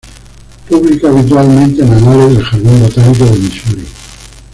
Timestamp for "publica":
0.67-1.09